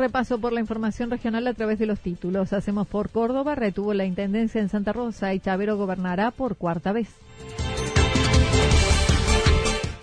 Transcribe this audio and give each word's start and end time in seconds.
Repaso 0.00 0.40
por 0.40 0.52
la 0.52 0.60
información 0.60 1.10
regional 1.10 1.46
a 1.46 1.54
través 1.54 1.78
de 1.78 1.86
los 1.86 2.00
títulos. 2.00 2.52
Hacemos 2.52 2.88
por 2.88 3.10
Córdoba, 3.10 3.54
retuvo 3.54 3.94
la 3.94 4.06
intendencia 4.06 4.60
en 4.60 4.68
Santa 4.68 4.92
Rosa 4.92 5.32
y 5.34 5.40
Chavero 5.40 5.76
gobernará 5.76 6.30
por 6.32 6.56
cuarta 6.56 6.92
vez. 6.92 7.08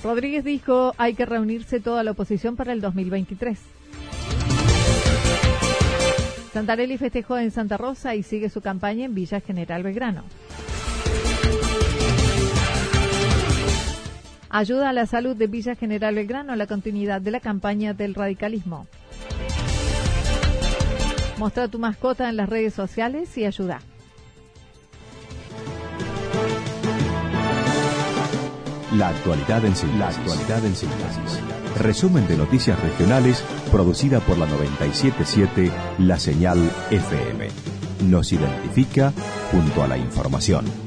Rodríguez 0.04 0.46
dijo, 0.46 0.94
hay 0.98 1.16
que 1.16 1.26
reunirse 1.26 1.80
toda 1.80 2.04
la 2.04 2.12
oposición 2.12 2.56
para 2.56 2.72
el 2.72 2.80
2023. 2.80 3.60
Santarelli 6.54 6.98
festejó 6.98 7.38
en 7.38 7.52
Santa 7.52 7.78
Rosa 7.78 8.16
y 8.16 8.24
sigue 8.24 8.50
su 8.50 8.62
campaña 8.62 9.06
en 9.06 9.16
Villa 9.16 9.42
General 9.42 9.84
Belgrano. 9.84 10.24
Ayuda 14.50 14.90
a 14.90 14.94
la 14.94 15.06
salud 15.08 15.36
de 15.36 15.48
Villa 15.48 15.76
General 15.76 16.16
Belgrano 16.16 16.54
a 16.54 16.56
la 16.56 16.68
continuidad 16.68 17.20
de 17.20 17.32
la 17.32 17.40
campaña 17.40 17.94
del 17.94 18.16
radicalismo. 18.16 18.88
Mostra 21.38 21.68
tu 21.68 21.78
mascota 21.78 22.30
en 22.30 22.38
las 22.38 22.50
redes 22.50 22.74
sociales 22.74 23.38
y 23.38 23.46
ayuda. 23.46 23.80
La 28.94 29.10
actualidad 29.10 29.64
en 29.64 29.76
síntesis. 29.76 31.40
Resumen 31.80 32.28
de 32.28 32.38
noticias 32.38 32.82
regionales 32.82 33.44
producida 33.72 34.20
por 34.22 34.38
la 34.38 34.48
977 34.48 35.72
La 36.00 36.18
Señal 36.18 36.58
FM. 36.90 37.50
Nos 38.06 38.32
identifica 38.34 39.14
junto 39.52 39.84
a 39.84 39.88
la 39.88 39.98
información. 39.98 40.87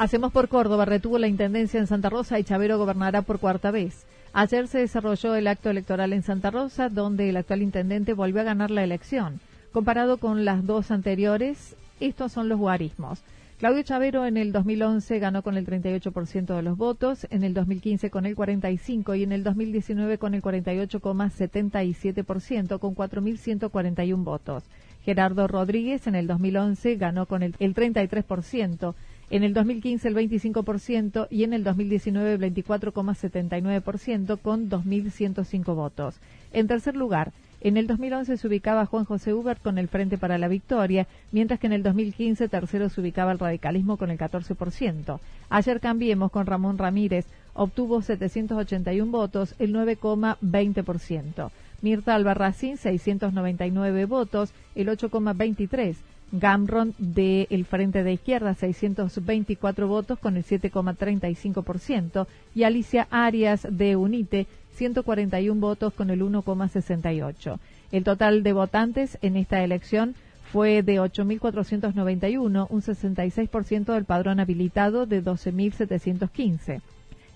Hacemos 0.00 0.32
por 0.32 0.48
Córdoba 0.48 0.86
retuvo 0.86 1.18
la 1.18 1.28
intendencia 1.28 1.78
en 1.78 1.86
Santa 1.86 2.08
Rosa 2.08 2.38
y 2.38 2.44
Chavero 2.44 2.78
gobernará 2.78 3.20
por 3.20 3.38
cuarta 3.38 3.70
vez. 3.70 4.06
Ayer 4.32 4.66
se 4.66 4.78
desarrolló 4.78 5.34
el 5.34 5.46
acto 5.46 5.68
electoral 5.68 6.14
en 6.14 6.22
Santa 6.22 6.50
Rosa, 6.50 6.88
donde 6.88 7.28
el 7.28 7.36
actual 7.36 7.60
intendente 7.60 8.14
volvió 8.14 8.40
a 8.40 8.44
ganar 8.44 8.70
la 8.70 8.82
elección. 8.82 9.40
Comparado 9.72 10.16
con 10.16 10.46
las 10.46 10.64
dos 10.64 10.90
anteriores, 10.90 11.76
estos 12.00 12.32
son 12.32 12.48
los 12.48 12.58
guarismos. 12.58 13.20
Claudio 13.58 13.82
Chavero 13.82 14.24
en 14.24 14.38
el 14.38 14.52
2011 14.52 15.18
ganó 15.18 15.42
con 15.42 15.58
el 15.58 15.66
38% 15.66 16.56
de 16.56 16.62
los 16.62 16.78
votos, 16.78 17.26
en 17.28 17.44
el 17.44 17.52
2015 17.52 18.08
con 18.08 18.24
el 18.24 18.34
45% 18.34 19.18
y 19.18 19.24
en 19.24 19.32
el 19.32 19.44
2019 19.44 20.16
con 20.16 20.32
el 20.32 20.40
48,77% 20.40 22.78
con 22.78 22.94
4.141 22.94 24.24
votos. 24.24 24.62
Gerardo 25.04 25.46
Rodríguez 25.46 26.06
en 26.06 26.14
el 26.14 26.26
2011 26.26 26.96
ganó 26.96 27.26
con 27.26 27.42
el, 27.42 27.54
el 27.58 27.74
33%, 27.74 28.94
en 29.30 29.44
el 29.44 29.54
2015 29.54 30.08
el 30.08 30.16
25% 30.16 31.28
y 31.30 31.44
en 31.44 31.52
el 31.52 31.64
2019 31.64 32.32
el 32.34 32.54
24,79% 32.54 34.38
con 34.38 34.68
2.105 34.68 35.74
votos. 35.74 36.16
En 36.52 36.66
tercer 36.66 36.96
lugar, 36.96 37.32
en 37.62 37.76
el 37.76 37.86
2011 37.86 38.38
se 38.38 38.46
ubicaba 38.48 38.86
Juan 38.86 39.04
José 39.04 39.34
Hubert 39.34 39.62
con 39.62 39.78
el 39.78 39.88
Frente 39.88 40.18
para 40.18 40.38
la 40.38 40.48
Victoria, 40.48 41.06
mientras 41.30 41.60
que 41.60 41.66
en 41.66 41.74
el 41.74 41.82
2015 41.82 42.48
tercero 42.48 42.88
se 42.88 43.00
ubicaba 43.00 43.32
el 43.32 43.38
radicalismo 43.38 43.98
con 43.98 44.10
el 44.10 44.18
14%. 44.18 45.20
Ayer 45.50 45.80
cambiemos 45.80 46.32
con 46.32 46.46
Ramón 46.46 46.78
Ramírez, 46.78 47.26
obtuvo 47.54 48.02
781 48.02 49.12
votos, 49.12 49.54
el 49.58 49.74
9,20%. 49.74 51.50
Mirta 51.82 52.14
Albarracín, 52.14 52.78
699 52.78 54.06
votos, 54.06 54.52
el 54.74 54.88
8,23%. 54.88 55.96
Gamron 56.32 56.94
de 56.98 57.46
el 57.50 57.64
Frente 57.64 58.04
de 58.04 58.12
Izquierda 58.12 58.54
624 58.54 59.88
votos 59.88 60.18
con 60.18 60.36
el 60.36 60.44
7,35% 60.44 62.26
y 62.54 62.62
Alicia 62.62 63.08
Arias 63.10 63.66
de 63.68 63.96
UNITE 63.96 64.46
141 64.74 65.60
votos 65.60 65.92
con 65.92 66.10
el 66.10 66.22
1,68. 66.22 67.58
El 67.92 68.04
total 68.04 68.42
de 68.42 68.52
votantes 68.52 69.18
en 69.22 69.36
esta 69.36 69.62
elección 69.64 70.14
fue 70.52 70.82
de 70.82 71.00
8.491, 71.00 72.66
un 72.68 72.82
66% 72.82 73.92
del 73.92 74.04
padrón 74.04 74.40
habilitado 74.40 75.06
de 75.06 75.22
12.715. 75.22 76.80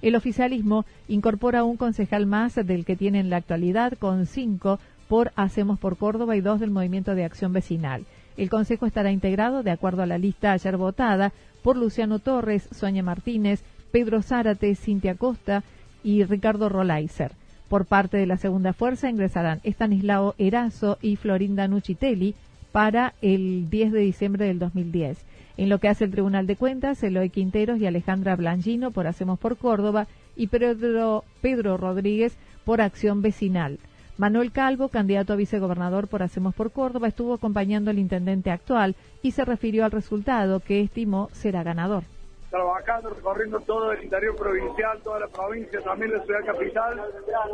El 0.03 0.17
oficialismo 0.17 0.85
incorpora 1.09 1.65
un 1.65 1.77
concejal 1.77 2.27
más 2.27 2.55
del 2.55 2.85
que 2.85 2.97
tiene 2.97 3.21
en 3.21 3.31
la 3.31 3.37
actualidad, 3.37 3.95
con 3.99 4.27
cinco 4.27 4.79
por 5.09 5.33
Hacemos 5.37 5.79
por 5.79 5.97
Córdoba 5.97 6.37
y 6.37 6.41
dos 6.41 6.61
del 6.61 6.71
Movimiento 6.71 7.15
de 7.15 7.25
Acción 7.25 7.53
Vecinal. 7.53 8.05
El 8.37 8.51
Consejo 8.51 8.87
estará 8.87 9.13
integrado, 9.13 9.63
de 9.63 9.71
acuerdo 9.71 10.03
a 10.03 10.07
la 10.07 10.19
lista 10.19 10.53
ayer 10.53 10.77
votada, 10.77 11.33
por 11.63 11.77
Luciano 11.77 12.19
Torres, 12.19 12.69
Sonia 12.73 13.03
Martínez, 13.03 13.63
Pedro 13.91 14.23
Zárate, 14.23 14.75
Cintia 14.75 15.15
Costa 15.15 15.63
y 16.03 16.25
Ricardo 16.25 16.69
Rolaiser. 16.69 17.33
Por 17.69 17.87
parte 17.87 18.17
de 18.17 18.27
la 18.27 18.37
segunda 18.37 18.73
fuerza 18.73 19.09
ingresarán 19.09 19.61
Estanislao 19.65 20.35
Erazo 20.39 20.99
y 21.01 21.17
Florinda 21.17 21.69
Nuchitelli 21.69 22.35
para 22.73 23.15
el 23.23 23.71
10 23.71 23.93
de 23.93 24.01
diciembre 24.01 24.47
del 24.47 24.59
2010. 24.59 25.25
En 25.57 25.69
lo 25.69 25.79
que 25.79 25.89
hace 25.89 26.05
el 26.05 26.11
Tribunal 26.11 26.47
de 26.47 26.57
Cuentas, 26.57 27.03
Eloy 27.03 27.31
Quinteros 27.31 27.79
y 27.79 27.87
Alejandra 27.87 28.35
Blangino 28.35 28.91
por 28.91 29.07
Hacemos 29.07 29.39
por 29.39 29.57
Córdoba 29.57 30.09
y 30.37 30.49
Pedro, 30.49 31.25
Pedro 31.41 31.77
Rodríguez 31.77 32.37
por 32.65 32.81
Acción 32.81 33.23
Vecinal. 33.23 33.79
Manuel 34.17 34.53
Calvo, 34.53 34.91
candidato 34.91 35.33
a 35.33 35.37
vicegobernador 35.37 36.07
por 36.07 36.23
Hacemos 36.23 36.55
por 36.55 36.71
Córdoba, 36.71 37.09
estuvo 37.09 37.35
acompañando 37.35 37.91
al 37.91 37.99
intendente 37.99 38.53
actual 38.53 38.95
y 39.23 39.33
se 39.33 39.45
refirió 39.45 39.85
al 39.85 39.91
resultado 39.91 40.61
que 40.61 40.81
estimó 40.81 41.31
será 41.33 41.65
ganador. 41.65 42.05
Trabajando, 42.55 43.11
recorriendo 43.11 43.59
todo 43.61 43.91
el 43.91 44.05
interior 44.05 44.37
provincial, 44.37 45.01
toda 45.03 45.19
la 45.19 45.27
provincia, 45.27 45.81
también 45.81 46.13
la 46.13 46.23
ciudad 46.23 46.45
capital. 46.47 47.03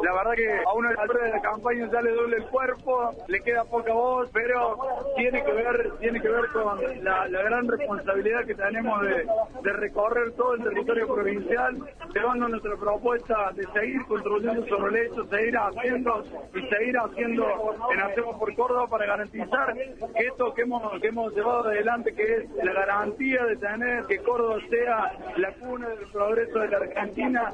La 0.03 0.13
verdad 0.13 0.33
que 0.37 0.63
a 0.63 0.73
uno 0.75 0.91
altura 0.91 1.25
de 1.25 1.31
la 1.31 1.41
campaña 1.41 1.89
ya 1.91 2.03
le 2.03 2.13
duele 2.13 2.37
el 2.37 2.47
cuerpo, 2.49 3.11
le 3.27 3.41
queda 3.41 3.65
poca 3.65 3.95
voz, 3.95 4.29
pero 4.31 4.77
tiene 5.17 5.43
que 5.43 5.53
ver, 5.53 5.93
tiene 6.01 6.21
que 6.21 6.29
ver 6.29 6.47
con 6.53 6.79
la, 7.03 7.27
gran 7.29 7.67
responsabilidad 7.67 8.45
que 8.45 8.55
tenemos 8.55 9.01
de, 9.01 9.73
recorrer 9.73 10.33
todo 10.33 10.55
el 10.55 10.65
territorio 10.65 11.07
provincial, 11.07 11.79
llevando 12.15 12.49
nuestra 12.49 12.77
propuesta 12.77 13.53
de 13.55 13.67
seguir 13.73 14.05
construyendo 14.07 14.67
sobre 14.67 15.01
el 15.01 15.07
hecho, 15.07 15.25
seguir 15.29 15.57
haciendo 15.57 16.25
y 16.55 16.61
seguir 16.69 16.99
haciendo 16.99 17.47
en 17.91 18.01
Hacemos 18.01 18.37
por 18.39 18.55
Córdoba 18.55 18.87
para 18.89 19.07
garantizar 19.07 19.73
que 19.75 20.27
esto 20.27 20.53
que 20.53 20.63
hemos, 20.63 21.01
que 21.01 21.09
hemos 21.09 21.35
llevado 21.35 21.69
adelante, 21.69 22.13
que 22.15 22.23
es 22.23 22.51
la 22.63 22.73
garantía 22.73 23.45
de 23.45 23.57
tener 23.57 24.05
que 24.05 24.19
Córdoba 24.19 24.59
sea 24.69 24.90
la 25.37 25.53
cuna 25.61 25.89
del 25.89 26.09
progreso 26.13 26.59
de 26.59 26.69
la 26.69 26.77
Argentina, 26.79 27.53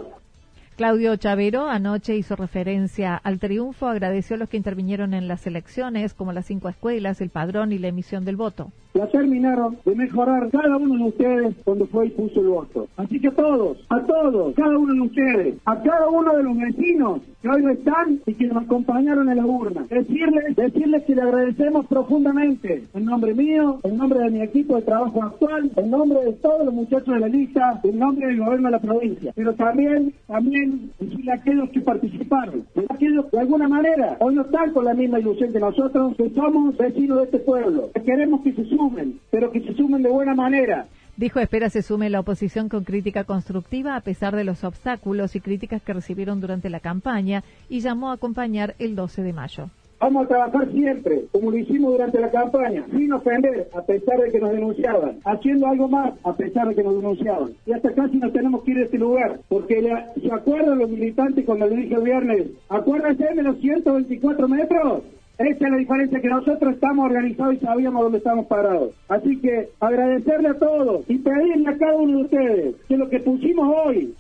Claudio 0.77 1.17
Chavero 1.17 1.71
anoche 1.71 2.17
hizo 2.17 2.37
referencia 2.37 3.17
al 3.17 3.39
triunfo, 3.39 3.89
agradeció 3.89 4.37
a 4.37 4.39
los 4.39 4.51
que 4.51 4.59
intervinieron 4.59 5.15
en 5.15 5.27
las 5.27 5.47
elecciones, 5.47 6.13
como 6.13 6.35
las 6.35 6.45
cinco 6.45 6.69
escuelas, 6.69 7.23
el 7.23 7.31
padrón 7.31 7.73
y 7.73 7.79
la 7.79 7.89
emisión 7.89 8.27
del 8.27 8.37
voto. 8.37 8.73
La 8.97 9.07
terminaron 9.09 9.77
de 9.85 9.95
mejorar 9.95 10.49
cada 10.51 10.79
uno 10.79 10.97
de 10.97 11.05
ustedes 11.11 11.55
cuando 11.65 11.85
fue 11.85 12.07
y 12.07 12.11
puso 12.11 12.41
el 12.41 12.49
voto. 12.49 12.89
Así 12.97 13.21
que 13.21 13.29
a 13.29 13.33
todos, 13.33 13.77
a 13.91 14.01
todos, 14.01 14.55
cada 14.55 14.79
uno 14.79 14.95
de 14.95 15.01
ustedes, 15.03 15.55
a 15.67 15.83
cada 15.83 16.09
uno 16.09 16.35
de 16.35 16.43
los 16.43 16.57
vecinos 16.57 17.21
que 17.43 17.49
hoy 17.51 17.63
no 17.63 17.71
están 17.73 18.21
y 18.25 18.33
que 18.33 18.47
nos 18.47 18.65
acompañaron 18.65 19.29
en 19.29 19.37
la 19.37 19.45
urna, 19.45 19.85
decirles, 19.91 20.57
decirles 20.57 21.05
que 21.05 21.15
le 21.15 21.21
agradecemos 21.21 21.85
profundamente 21.87 22.85
en 22.95 23.05
nombre 23.05 23.35
mío, 23.35 23.81
en 23.85 23.99
nombre 23.99 24.19
de 24.21 24.31
mi 24.31 24.41
equipo 24.41 24.77
de 24.77 24.83
trabajo 24.83 25.23
actual, 25.23 25.71
en 25.77 25.91
nombre 25.91 26.25
de 26.25 26.33
todos 26.33 26.65
los 26.65 26.73
muchachos 26.73 27.13
de 27.13 27.21
la 27.21 27.29
lista, 27.29 27.79
en 27.85 27.99
nombre 27.99 28.29
del 28.29 28.39
gobierno 28.39 28.69
de 28.69 28.73
la 28.73 28.81
provincia. 28.81 29.33
Pero 29.37 29.53
también, 29.57 30.15
también 30.27 30.91
decirle 30.99 31.33
a 31.33 31.35
aquellos 31.35 31.69
que 31.69 31.83
participaron, 31.83 32.65
a 32.89 32.95
aquellos 32.95 33.27
que 33.27 33.37
de 33.37 33.43
alguna 33.43 33.69
manera 33.69 34.17
hoy 34.21 34.37
no 34.37 34.43
están 34.43 34.73
con 34.73 34.87
la 34.87 34.95
misma 34.95 35.21
ilusión 35.21 35.53
que 35.53 35.61
nosotros, 35.61 36.17
que 36.17 36.31
somos 36.31 36.75
vecinos 36.79 37.19
de 37.19 37.25
este 37.25 37.39
pueblo, 37.41 37.91
que 37.95 38.03
queremos 38.03 38.41
que 38.41 38.55
se 38.55 38.65
sumen, 38.87 39.21
pero 39.31 39.51
que 39.51 39.61
se 39.61 39.75
sumen 39.75 40.03
de 40.03 40.11
buena 40.11 40.35
manera. 40.35 40.87
Dijo 41.17 41.41
espera 41.41 41.71
se 41.71 41.83
sume 41.83 42.11
la 42.11 42.21
oposición 42.21 42.69
con 42.69 42.85
crítica 42.85 43.25
constructiva 43.25 43.97
a 43.97 44.01
pesar 44.01 44.37
de 44.37 44.45
los 44.45 44.65
obstáculos 44.65 45.35
y 45.35 45.41
críticas 45.41 45.83
que 45.83 45.95
recibieron 45.95 46.41
durante 46.41 46.69
la 46.69 46.81
campaña 46.81 47.43
y 47.69 47.81
llamó 47.81 48.11
a 48.11 48.15
acompañar 48.15 48.75
el 48.79 48.95
12 48.95 49.23
de 49.23 49.33
mayo. 49.33 49.71
Vamos 49.99 50.27
a 50.27 50.29
trabajar 50.29 50.71
siempre, 50.73 51.23
como 51.33 51.51
lo 51.51 51.57
hicimos 51.57 51.91
durante 51.93 52.21
la 52.21 52.31
campaña, 52.31 52.85
sin 52.95 53.11
ofender, 53.15 53.67
a 53.73 53.81
pesar 53.81 54.21
de 54.21 54.31
que 54.31 54.39
nos 54.39 54.51
denunciaban, 54.51 55.17
haciendo 55.25 55.67
algo 55.69 55.89
más, 55.89 56.13
a 56.23 56.35
pesar 56.35 56.69
de 56.69 56.75
que 56.75 56.83
nos 56.83 56.97
denunciaban. 56.97 57.53
Y 57.65 57.73
hasta 57.73 57.95
casi 57.95 58.19
nos 58.19 58.31
tenemos 58.35 58.63
que 58.63 58.73
ir 58.73 58.77
de 58.77 58.85
este 58.85 58.99
lugar, 58.99 59.41
porque 59.49 59.81
¿se 60.21 60.31
acuerdan 60.31 60.81
los 60.81 60.91
militantes 60.91 61.47
cuando 61.47 61.67
le 61.67 61.77
dije 61.77 61.95
el 61.95 62.03
viernes? 62.03 62.47
Acuérdense 62.69 63.25
de 63.25 63.43
los 63.43 63.57
124 63.57 64.49
metros. 64.49 65.03
Esa 65.39 65.67
es 65.67 65.71
la 65.71 65.77
diferencia 65.77 66.21
que 66.21 66.29
nosotros 66.29 66.75
estamos 66.75 67.07
organizados 67.07 67.55
y 67.55 67.59
sabíamos 67.59 68.03
dónde 68.03 68.19
estamos 68.19 68.47
parados. 68.47 68.93
Así 69.09 69.39
que 69.39 69.69
agradecerle 69.81 70.49
a 70.49 70.59
todos 70.59 71.05
y 71.09 71.19
pedirle 71.19 71.69
a 71.69 71.77
cada 71.77 71.95
uno 71.95 72.19
de 72.19 72.25
ustedes 72.25 72.75
que 72.89 72.97
lo 72.97 73.09
que 73.11 73.21
pusimos 73.21 73.75
hoy 73.85 74.15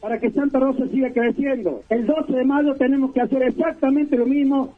para 0.00 0.18
que 0.18 0.30
Santa 0.30 0.58
Rosa 0.58 0.86
siga 0.88 1.10
creciendo. 1.12 1.82
El 1.90 2.06
12 2.06 2.32
de 2.32 2.44
mayo 2.44 2.74
tenemos 2.76 3.12
que 3.12 3.20
hacer 3.20 3.42
exactamente 3.42 4.16
lo 4.16 4.24
mismo 4.24 4.74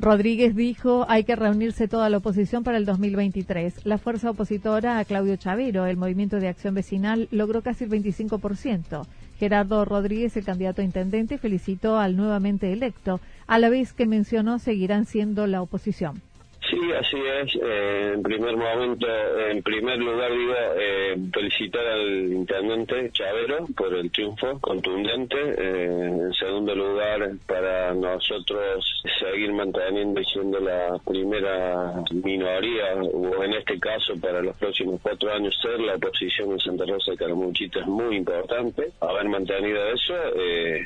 Rodríguez 0.00 0.56
dijo 0.56 1.04
hay 1.10 1.24
que 1.24 1.36
reunirse 1.36 1.86
toda 1.86 2.08
la 2.08 2.16
oposición 2.16 2.64
para 2.64 2.78
el 2.78 2.86
2023. 2.86 3.84
La 3.84 3.98
fuerza 3.98 4.30
opositora 4.30 4.98
a 4.98 5.04
Claudio 5.04 5.36
Chavero, 5.36 5.84
el 5.84 5.98
Movimiento 5.98 6.40
de 6.40 6.48
Acción 6.48 6.74
Vecinal, 6.74 7.28
logró 7.30 7.60
casi 7.60 7.84
el 7.84 7.90
25%. 7.90 9.06
Gerardo 9.40 9.86
Rodríguez, 9.86 10.36
el 10.36 10.44
candidato 10.44 10.82
a 10.82 10.84
intendente, 10.84 11.38
felicitó 11.38 11.98
al 11.98 12.14
nuevamente 12.14 12.74
electo, 12.74 13.20
a 13.46 13.58
la 13.58 13.70
vez 13.70 13.94
que 13.94 14.04
mencionó 14.04 14.58
seguirán 14.58 15.06
siendo 15.06 15.46
la 15.46 15.62
oposición. 15.62 16.20
Sí, 16.70 16.78
así 16.92 17.16
es. 17.16 17.58
Eh, 17.60 18.12
en 18.14 18.22
primer 18.22 18.56
momento, 18.56 19.06
en 19.50 19.60
primer 19.60 19.98
lugar, 19.98 20.30
digo, 20.30 20.54
eh, 20.78 21.16
felicitar 21.32 21.84
al 21.84 22.32
intendente 22.32 23.10
Chavero 23.10 23.66
por 23.76 23.92
el 23.92 24.08
triunfo 24.12 24.60
contundente. 24.60 25.36
Eh, 25.36 25.86
en 25.86 26.32
segundo 26.32 26.72
lugar, 26.76 27.28
para 27.48 27.92
nosotros 27.92 29.02
seguir 29.18 29.52
manteniendo 29.52 30.20
y 30.20 30.24
siendo 30.26 30.60
la 30.60 30.96
primera 31.04 32.04
minoría, 32.12 32.94
o 32.94 33.42
en 33.42 33.54
este 33.54 33.80
caso, 33.80 34.14
para 34.20 34.40
los 34.40 34.56
próximos 34.56 35.00
cuatro 35.02 35.32
años, 35.32 35.58
ser 35.60 35.80
la 35.80 35.96
oposición 35.96 36.52
en 36.52 36.60
Santa 36.60 36.84
Rosa 36.86 37.10
de 37.10 37.16
Caramuchita 37.16 37.80
es 37.80 37.86
muy 37.86 38.16
importante. 38.16 38.92
Haber 39.00 39.28
mantenido 39.28 39.82
eso, 39.88 40.14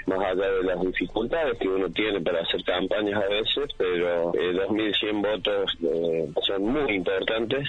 más 0.07 0.19
allá 0.21 0.51
de 0.51 0.63
las 0.63 0.81
dificultades 0.81 1.59
que 1.59 1.69
uno 1.69 1.91
tiene 1.91 2.23
para 2.23 2.41
hacer 2.41 2.65
campañas 2.65 3.23
a 3.23 3.29
veces, 3.29 3.69
pero 3.77 4.33
2.100 4.33 5.23
votos 5.23 5.74
eh, 5.82 6.31
son 6.47 6.62
muy 6.62 6.94
importantes. 6.94 7.69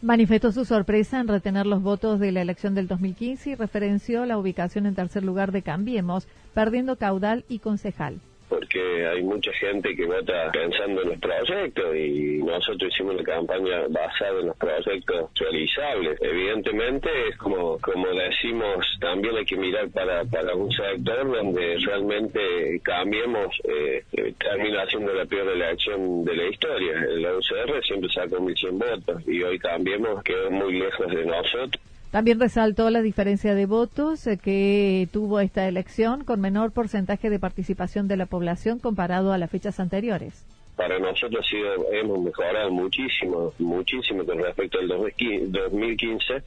Manifestó 0.00 0.50
su 0.50 0.64
sorpresa 0.64 1.20
en 1.20 1.28
retener 1.28 1.66
los 1.66 1.82
votos 1.82 2.18
de 2.18 2.32
la 2.32 2.42
elección 2.42 2.74
del 2.74 2.88
2015 2.88 3.50
y 3.50 3.54
referenció 3.54 4.26
la 4.26 4.36
ubicación 4.36 4.86
en 4.86 4.96
tercer 4.96 5.22
lugar 5.22 5.52
de 5.52 5.62
Cambiemos, 5.62 6.26
perdiendo 6.54 6.96
caudal 6.96 7.44
y 7.48 7.60
concejal 7.60 8.20
porque 8.52 9.06
hay 9.06 9.22
mucha 9.22 9.50
gente 9.54 9.96
que 9.96 10.04
vota 10.04 10.50
pensando 10.52 11.00
en 11.00 11.08
los 11.08 11.18
proyectos 11.20 11.96
y 11.96 12.42
nosotros 12.42 12.92
hicimos 12.92 13.14
la 13.14 13.24
campaña 13.24 13.86
basada 13.88 14.40
en 14.40 14.48
los 14.48 14.56
proyectos 14.58 15.30
realizables. 15.36 16.18
Evidentemente 16.20 17.08
es 17.28 17.36
como, 17.38 17.78
como 17.78 18.08
decimos, 18.08 18.86
también 19.00 19.36
hay 19.36 19.46
que 19.46 19.56
mirar 19.56 19.88
para, 19.88 20.26
para 20.26 20.54
un 20.54 20.70
sector 20.70 21.32
donde 21.34 21.78
realmente 21.78 22.78
cambiemos, 22.82 23.58
eh, 23.64 24.04
eh 24.12 24.34
termina 24.38 24.84
siendo 24.86 25.14
la 25.14 25.24
peor 25.24 25.48
elección 25.48 26.22
de 26.22 26.36
la 26.36 26.44
historia. 26.48 26.92
La 27.08 27.34
UCR 27.34 27.82
siempre 27.82 28.10
sacó 28.10 28.36
1.100 28.36 28.78
votos 28.78 29.22
y 29.26 29.42
hoy 29.42 29.58
cambiemos 29.58 30.22
quedó 30.24 30.50
muy 30.50 30.78
lejos 30.78 31.06
de 31.06 31.24
nosotros. 31.24 31.91
También 32.12 32.38
resaltó 32.38 32.90
la 32.90 33.00
diferencia 33.00 33.54
de 33.54 33.64
votos 33.64 34.26
eh, 34.26 34.36
que 34.36 35.08
tuvo 35.10 35.40
esta 35.40 35.66
elección 35.66 36.24
con 36.24 36.42
menor 36.42 36.70
porcentaje 36.70 37.30
de 37.30 37.38
participación 37.38 38.06
de 38.06 38.18
la 38.18 38.26
población 38.26 38.78
comparado 38.78 39.32
a 39.32 39.38
las 39.38 39.50
fechas 39.50 39.80
anteriores. 39.80 40.44
Para 40.76 40.98
nosotros 40.98 41.46
hemos 41.92 42.20
mejorado 42.20 42.70
muchísimo, 42.70 43.54
muchísimo 43.58 44.26
con 44.26 44.38
respecto 44.42 44.78
al 44.78 44.88
2015 44.88 46.42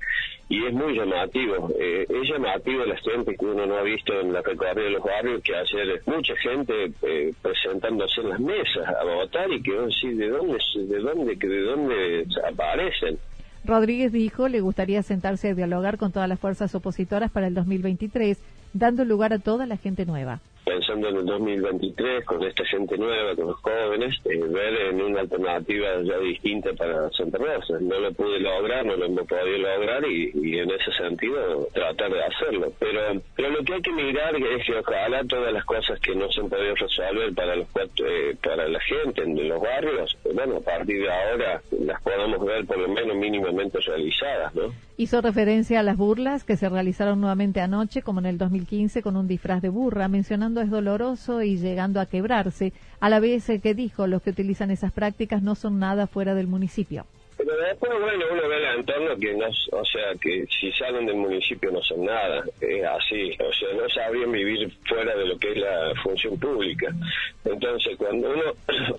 y 0.50 0.66
es 0.68 0.74
muy 0.74 0.96
llamativo. 0.96 1.72
Eh, 1.80 2.06
es 2.10 2.30
llamativo 2.30 2.86
la 2.86 2.98
gente 2.98 3.36
que 3.36 3.46
uno 3.46 3.66
no 3.66 3.78
ha 3.78 3.84
visto 3.84 4.20
en 4.20 4.34
la 4.34 4.44
recorrida 4.44 4.84
de 4.84 4.90
los 4.92 5.04
barrios 5.04 5.42
que 5.42 5.56
ayer 5.56 6.00
mucha 6.06 6.36
gente 6.38 6.92
eh, 7.02 7.34
presentándose 7.42 8.22
en 8.22 8.30
las 8.30 8.40
mesas 8.40 8.88
a 8.88 9.04
votar 9.04 9.52
y 9.52 9.64
que 9.64 9.74
vos 9.74 9.96
decís 9.96 10.16
de 10.16 10.30
dónde, 10.30 10.58
de 10.76 11.00
dónde, 11.00 11.36
de 11.36 11.62
dónde 11.62 12.26
aparecen. 12.48 13.18
Rodríguez 13.66 14.12
dijo 14.12 14.48
le 14.48 14.62
gustaría 14.62 15.02
sentarse 15.02 15.50
a 15.50 15.56
dialogar 15.56 15.98
con 15.98 16.12
todas 16.12 16.30
las 16.30 16.40
fuerzas 16.40 16.76
opositoras 16.76 17.32
para 17.32 17.48
el 17.48 17.54
2023, 17.54 18.38
dando 18.76 19.06
lugar 19.06 19.32
a 19.34 19.40
toda 19.40 19.66
la 19.66 19.78
gente 19.78 20.06
nueva 20.06 20.42
pensando 20.66 21.10
en 21.10 21.18
el 21.18 21.26
2023 21.26 22.26
con 22.26 22.44
esta 22.44 22.66
gente 22.66 22.98
nueva, 22.98 23.36
con 23.36 23.48
los 23.48 23.58
jóvenes, 23.58 24.16
eh, 24.26 24.38
ver 24.48 24.74
en 24.90 25.02
una 25.02 25.22
alternativa 25.22 26.02
ya 26.04 26.18
distinta 26.18 26.74
para 26.74 27.10
Santa 27.12 27.38
Rosa. 27.38 27.78
No 27.80 28.00
lo 28.00 28.12
pude 28.14 28.40
lograr, 28.40 28.86
no 28.86 28.96
lo 28.98 29.06
hemos 29.06 29.28
podido 29.28 29.58
lograr 29.60 30.04
y, 30.06 30.58
en 30.58 30.72
ese 30.72 30.92
sentido 30.98 31.68
tratar 31.74 32.12
de 32.12 32.24
hacerlo. 32.24 32.74
Pero, 32.80 33.22
pero 33.36 33.50
lo 33.52 33.64
que 33.64 33.76
hay 33.76 33.82
que 33.82 33.92
mirar 33.92 34.36
es 34.36 34.66
que 34.66 34.76
ojalá 34.76 35.24
todas 35.26 35.54
las 35.54 35.64
cosas 35.66 36.00
que 36.00 36.16
no 36.16 36.32
se 36.32 36.42
han 36.42 36.50
podido 36.50 36.76
resolver 36.76 37.34
para 37.34 37.56
los 37.56 37.68
eh, 37.76 38.36
para 38.42 38.68
la 38.68 38.80
gente 38.80 39.22
en 39.22 39.48
los 39.48 39.62
barrios, 39.62 40.18
bueno, 40.34 40.58
a 40.58 40.62
partir 40.62 41.02
de 41.02 41.12
ahora 41.12 41.62
las 41.80 42.02
podamos 42.02 42.44
ver 42.44 42.66
por 42.66 42.78
lo 42.78 42.88
menos 42.88 43.16
mínimamente 43.16 43.80
realizadas, 43.80 44.56
¿no? 44.56 44.74
Hizo 44.98 45.20
referencia 45.20 45.82
a 45.82 45.84
las 45.84 45.98
burlas 45.98 46.46
que 46.46 46.56
se 46.56 46.70
realizaron 46.70 47.20
nuevamente 47.20 47.60
anoche, 47.60 48.02
como 48.02 48.22
en 48.22 48.28
el 48.28 48.38
2015, 48.38 49.02
con 49.02 49.18
un 49.18 49.28
disfraz 49.28 49.62
de 49.62 49.68
burra, 49.68 50.08
mencionando 50.08 50.62
es 50.62 50.70
doloroso 50.70 51.42
y 51.42 51.58
llegando 51.58 52.00
a 52.00 52.06
quebrarse, 52.06 52.72
a 53.02 53.10
la 53.10 53.20
vez 53.20 53.46
que 53.62 53.74
dijo 53.74 54.08
los 54.08 54.22
que 54.22 54.30
utilizan 54.30 54.72
esas 54.72 54.94
prácticas 54.94 55.42
no 55.42 55.56
son 55.56 55.80
nada 55.80 56.08
fuera 56.08 56.34
del 56.34 56.48
municipio. 56.48 57.06
Pero 57.38 57.58
después, 57.58 57.92
bueno, 58.00 58.26
uno 58.32 58.48
ve 58.48 58.56
el 58.56 58.80
entorno 58.80 59.18
que 59.18 59.34
no, 59.34 59.48
o 59.48 59.86
sea, 59.86 60.16
que 60.22 60.46
si 60.48 60.72
salen 60.72 61.06
del 61.06 61.18
municipio 61.18 61.70
no 61.72 61.82
son 61.82 62.06
nada, 62.06 62.46
es 62.62 62.86
así, 62.86 63.32
o 63.40 63.52
sea, 63.52 63.74
no 63.76 63.90
sabrían 63.90 64.32
vivir 64.32 64.72
fuera 64.88 65.14
de 65.14 65.26
lo 65.26 65.38
que 65.38 65.52
es 65.52 65.58
la 65.58 65.94
función 66.02 66.40
pública. 66.40 66.96
Entonces, 67.44 67.98
cuando 67.98 68.30
uno 68.30 68.44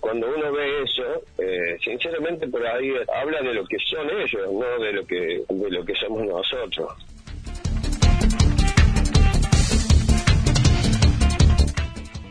cuando 0.00 0.26
uno 0.28 0.52
ve 0.52 0.82
eso, 0.82 1.22
eh, 1.38 1.78
sinceramente 1.82 2.48
por 2.48 2.66
ahí 2.66 2.92
habla 3.14 3.40
de 3.42 3.54
lo 3.54 3.64
que 3.66 3.76
son 3.78 4.08
ellos, 4.10 4.52
no 4.52 4.84
de 4.84 4.92
lo 4.92 5.06
que 5.06 5.42
de 5.48 5.70
lo 5.70 5.84
que 5.84 5.94
somos 5.94 6.26
nosotros. 6.26 6.92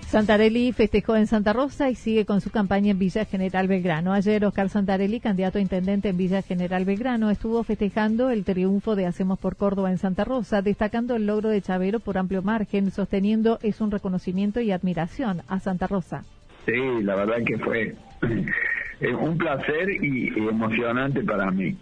Santarelli 0.10 0.72
festejó 0.72 1.16
en 1.16 1.28
Santa 1.28 1.54
Rosa 1.54 1.92
y 1.92 1.94
sigue 1.94 2.26
con 2.26 2.42
su 2.42 2.50
campaña 2.50 2.90
en 2.90 2.98
Villa 2.98 3.26
General 3.26 3.68
Belgrano. 3.68 4.12
Ayer 4.12 4.44
Oscar 4.44 4.68
Santarelli, 4.68 5.20
candidato 5.20 5.60
a 5.60 5.62
intendente 5.62 6.10
en 6.10 6.18
Villa 6.18 6.42
General 6.42 6.84
Belgrano, 6.84 7.30
estuvo 7.30 7.64
festejando 7.64 8.32
el 8.32 8.44
triunfo 8.44 8.96
de 8.96 9.06
Hacemos 9.06 9.38
por 9.38 9.56
Córdoba 9.56 9.92
en 9.92 10.00
Santa 10.00 10.24
Rosa, 10.24 10.64
destacando 10.64 11.16
el 11.16 11.28
logro 11.28 11.50
de 11.50 11.62
Chavero 11.62 12.00
por 12.00 12.18
amplio 12.18 12.42
margen, 12.42 12.90
sosteniendo 12.90 13.60
es 13.62 13.82
un 13.82 13.92
reconocimiento 13.92 14.60
y 14.62 14.72
admiración 14.72 15.44
a 15.48 15.60
Santa 15.60 15.86
Rosa. 15.86 16.24
Sí, 16.70 17.04
la 17.04 17.16
verdad 17.16 17.38
que 17.46 17.58
fue 17.58 17.96
un 19.20 19.38
placer 19.38 19.90
y 19.90 20.28
emocionante 20.38 21.24
para 21.24 21.50
mí. 21.50 21.76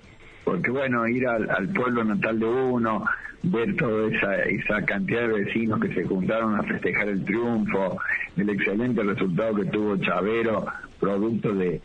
Porque 0.47 0.71
bueno, 0.71 1.05
ir 1.09 1.27
al, 1.27 1.67
pueblo 1.73 2.05
natal 2.05 2.39
de 2.39 2.45
uno, 2.45 3.03
ver 3.43 3.75
toda 3.75 4.09
esa, 4.09 4.43
esa 4.43 4.85
cantidad 4.85 5.27
de 5.27 5.43
vecinos 5.43 5.77
que 5.81 5.93
se 5.93 6.05
juntaron 6.05 6.55
a 6.55 6.63
festejar 6.63 7.09
el 7.09 7.25
triunfo, 7.25 7.99
el 8.37 8.49
excelente 8.51 9.03
resultado 9.03 9.55
que 9.55 9.65
tuvo 9.65 9.97
Chavero, 9.97 10.65
producto 11.01 11.53
de, 11.53 11.81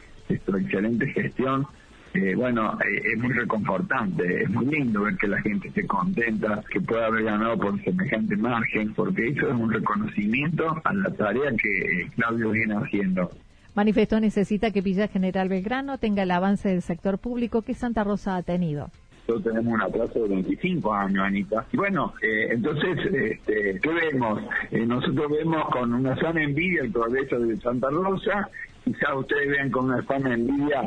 su 0.47 0.57
excelente 0.57 1.09
gestión, 1.09 1.67
eh, 2.15 2.35
bueno, 2.35 2.79
eh, 2.81 3.03
es 3.15 3.23
muy 3.23 3.33
reconfortante, 3.33 4.43
es 4.43 4.51
muy 4.51 4.67
lindo 4.67 5.03
ver 5.03 5.17
que 5.17 5.29
la 5.29 5.41
gente 5.41 5.69
esté 5.69 5.87
contenta, 5.87 6.63
que 6.71 6.81
pueda 6.81 7.07
haber 7.07 7.25
ganado 7.25 7.59
por 7.59 7.83
semejante 7.83 8.37
margen, 8.37 8.93
porque 8.95 9.29
eso 9.29 9.49
es 9.49 9.55
un 9.55 9.73
reconocimiento 9.73 10.81
a 10.85 10.93
la 10.93 11.11
tarea 11.11 11.51
que 11.53 12.09
Claudio 12.17 12.51
viene 12.51 12.75
haciendo. 12.75 13.31
Manifestó 13.75 14.21
necesita 14.21 14.71
que 14.71 14.83
Villa 14.83 15.09
General 15.09 15.49
Belgrano 15.49 15.97
tenga 15.97 16.25
el 16.25 16.31
avance 16.31 16.69
del 16.69 16.83
sector 16.83 17.19
público 17.19 17.63
que 17.63 17.73
Santa 17.73 18.05
Rosa 18.05 18.37
ha 18.37 18.43
tenido. 18.43 18.91
Nosotros 19.27 19.55
tenemos 19.55 19.75
un 19.75 19.81
atraso 19.81 20.23
de 20.25 20.29
25 20.29 20.93
años, 20.93 21.25
Anita. 21.25 21.65
Y 21.73 21.77
bueno, 21.79 22.13
eh, 22.21 22.49
entonces, 22.51 22.99
este, 23.07 23.81
¿qué 23.81 23.89
vemos? 23.89 24.43
Eh, 24.71 24.85
nosotros 24.85 25.31
vemos 25.31 25.65
con 25.71 25.95
una 25.95 26.15
sana 26.17 26.43
envidia 26.43 26.83
el 26.83 26.93
progreso 26.93 27.39
de 27.39 27.57
Santa 27.59 27.89
Rosa, 27.89 28.51
quizás 28.85 29.11
ustedes 29.17 29.49
vean 29.49 29.71
con 29.71 29.87
una 29.87 30.05
sana 30.05 30.35
envidia 30.35 30.83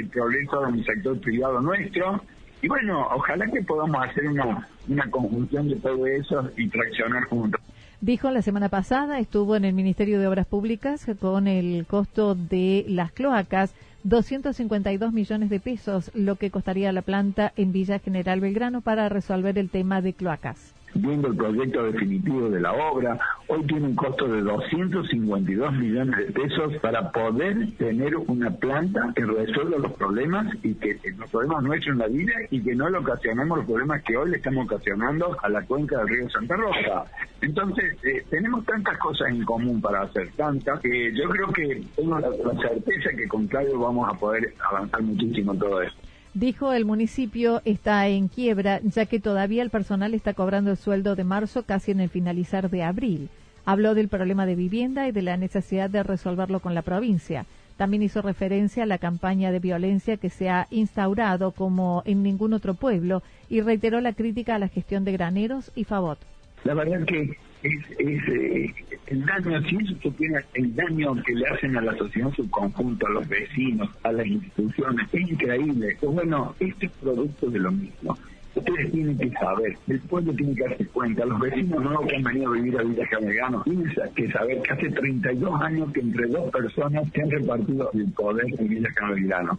el 0.00 0.08
progreso 0.08 0.60
del 0.62 0.84
sector 0.84 1.20
privado 1.20 1.60
nuestro, 1.60 2.22
y 2.62 2.68
bueno, 2.68 3.06
ojalá 3.14 3.46
que 3.46 3.62
podamos 3.62 3.96
hacer 4.02 4.26
una, 4.26 4.68
una 4.88 5.10
conjunción 5.10 5.68
de 5.68 5.76
todo 5.76 6.06
eso 6.06 6.50
y 6.56 6.68
traccionar 6.68 7.24
juntos. 7.24 7.60
Dijo 8.00 8.30
la 8.30 8.42
semana 8.42 8.68
pasada, 8.68 9.18
estuvo 9.18 9.56
en 9.56 9.64
el 9.64 9.74
Ministerio 9.74 10.20
de 10.20 10.26
Obras 10.26 10.46
Públicas 10.46 11.06
con 11.20 11.46
el 11.46 11.86
costo 11.86 12.34
de 12.34 12.84
las 12.88 13.12
cloacas, 13.12 13.74
252 14.02 15.12
millones 15.12 15.48
de 15.48 15.60
pesos, 15.60 16.10
lo 16.14 16.36
que 16.36 16.50
costaría 16.50 16.92
la 16.92 17.02
planta 17.02 17.52
en 17.56 17.72
Villa 17.72 17.98
General 17.98 18.40
Belgrano 18.40 18.82
para 18.82 19.08
resolver 19.08 19.58
el 19.58 19.70
tema 19.70 20.02
de 20.02 20.12
cloacas 20.12 20.73
viendo 20.94 21.28
el 21.28 21.36
proyecto 21.36 21.84
definitivo 21.84 22.48
de 22.50 22.60
la 22.60 22.72
obra, 22.72 23.18
hoy 23.48 23.64
tiene 23.66 23.86
un 23.86 23.94
costo 23.94 24.28
de 24.28 24.42
252 24.42 25.72
millones 25.72 26.16
de 26.16 26.32
pesos 26.32 26.74
para 26.80 27.10
poder 27.12 27.72
tener 27.78 28.16
una 28.16 28.50
planta 28.50 29.12
que 29.14 29.24
resuelva 29.24 29.78
los 29.78 29.92
problemas 29.92 30.46
y 30.62 30.74
que 30.74 30.98
los 31.18 31.30
problemas 31.30 31.62
nuestros 31.62 31.94
en 31.94 31.98
la 31.98 32.06
vida 32.08 32.34
y 32.50 32.62
que 32.62 32.74
no 32.74 32.88
le 32.88 32.98
ocasionemos 32.98 33.58
los 33.58 33.66
problemas 33.66 34.02
que 34.02 34.16
hoy 34.16 34.30
le 34.30 34.36
estamos 34.36 34.66
ocasionando 34.66 35.36
a 35.42 35.48
la 35.48 35.62
cuenca 35.62 35.98
del 35.98 36.08
río 36.08 36.30
Santa 36.30 36.56
Rosa. 36.56 37.04
Entonces, 37.40 37.96
eh, 38.04 38.24
tenemos 38.30 38.64
tantas 38.64 38.96
cosas 38.98 39.28
en 39.28 39.44
común 39.44 39.80
para 39.80 40.02
hacer 40.02 40.30
tantas 40.36 40.80
que 40.80 41.12
yo 41.14 41.28
creo 41.28 41.48
que 41.48 41.82
tengo 41.96 42.18
la, 42.18 42.30
certeza 42.30 43.10
que 43.16 43.28
con 43.28 43.46
Claudio 43.46 43.78
vamos 43.78 44.08
a 44.08 44.18
poder 44.18 44.54
avanzar 44.70 45.02
muchísimo 45.02 45.54
todo 45.54 45.82
esto. 45.82 46.03
Dijo 46.34 46.72
el 46.72 46.84
municipio 46.84 47.62
está 47.64 48.08
en 48.08 48.26
quiebra 48.26 48.80
ya 48.82 49.06
que 49.06 49.20
todavía 49.20 49.62
el 49.62 49.70
personal 49.70 50.14
está 50.14 50.34
cobrando 50.34 50.72
el 50.72 50.76
sueldo 50.76 51.14
de 51.14 51.22
marzo 51.22 51.62
casi 51.62 51.92
en 51.92 52.00
el 52.00 52.08
finalizar 52.08 52.70
de 52.70 52.82
abril. 52.82 53.28
Habló 53.64 53.94
del 53.94 54.08
problema 54.08 54.44
de 54.44 54.56
vivienda 54.56 55.06
y 55.06 55.12
de 55.12 55.22
la 55.22 55.36
necesidad 55.36 55.88
de 55.90 56.02
resolverlo 56.02 56.58
con 56.58 56.74
la 56.74 56.82
provincia. 56.82 57.46
También 57.76 58.02
hizo 58.02 58.20
referencia 58.20 58.82
a 58.82 58.86
la 58.86 58.98
campaña 58.98 59.52
de 59.52 59.60
violencia 59.60 60.16
que 60.16 60.28
se 60.28 60.50
ha 60.50 60.66
instaurado 60.70 61.52
como 61.52 62.02
en 62.04 62.24
ningún 62.24 62.52
otro 62.52 62.74
pueblo 62.74 63.22
y 63.48 63.60
reiteró 63.60 64.00
la 64.00 64.12
crítica 64.12 64.56
a 64.56 64.58
la 64.58 64.68
gestión 64.68 65.04
de 65.04 65.12
graneros 65.12 65.70
y 65.76 65.84
Favot. 65.84 66.18
La 66.64 66.74
verdad 66.74 67.04
que 67.04 67.36
es, 67.62 67.72
eh, 67.98 68.74
el 69.06 69.24
daño, 69.24 69.60
si 69.62 69.76
eso 69.76 70.10
tiene 70.16 70.38
el 70.54 70.74
daño 70.74 71.14
que 71.24 71.34
le 71.34 71.46
hacen 71.46 71.76
a 71.76 71.80
la 71.80 71.96
sociedad 71.96 72.28
en 72.28 72.36
su 72.36 72.50
conjunto, 72.50 73.06
a 73.06 73.10
los 73.10 73.28
vecinos, 73.28 73.88
a 74.02 74.12
las 74.12 74.26
instituciones, 74.26 75.06
es 75.12 75.30
increíble. 75.30 75.96
Pues 76.00 76.12
bueno, 76.12 76.54
esto 76.60 76.86
es 76.86 76.92
producto 76.92 77.50
de 77.50 77.58
lo 77.58 77.72
mismo. 77.72 78.16
Ustedes 78.54 78.92
tienen 78.92 79.18
que 79.18 79.30
saber, 79.30 79.76
el 79.88 80.00
pueblo 80.00 80.32
tiene 80.32 80.54
que 80.54 80.62
darse 80.62 80.86
cuenta, 80.86 81.26
los 81.26 81.40
vecinos 81.40 81.82
nuevos 81.82 82.06
que 82.06 82.16
han 82.16 82.22
venido 82.22 82.50
a 82.50 82.54
vivir 82.54 82.78
a 82.78 82.82
Villa 82.82 83.08
Camelgano 83.08 83.62
tienen 83.64 83.92
que 84.14 84.30
saber 84.30 84.62
que 84.62 84.72
hace 84.72 84.90
32 84.90 85.60
años 85.60 85.92
que 85.92 86.00
entre 86.00 86.28
dos 86.28 86.50
personas 86.52 87.04
se 87.12 87.22
han 87.22 87.30
repartido 87.30 87.90
el 87.92 88.12
poder 88.12 88.46
en 88.58 88.68
Villa 88.68 88.90
Camelgano. 88.94 89.58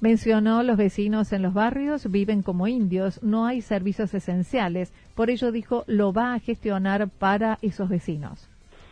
Mencionó 0.00 0.62
los 0.62 0.76
vecinos 0.76 1.32
en 1.32 1.42
los 1.42 1.54
barrios 1.54 2.08
viven 2.10 2.42
como 2.42 2.68
indios, 2.68 3.20
no 3.22 3.46
hay 3.46 3.62
servicios 3.62 4.14
esenciales, 4.14 4.92
por 5.16 5.28
ello 5.28 5.50
dijo 5.50 5.82
lo 5.88 6.12
va 6.12 6.34
a 6.34 6.38
gestionar 6.38 7.08
para 7.08 7.58
esos 7.62 7.88
vecinos 7.88 8.48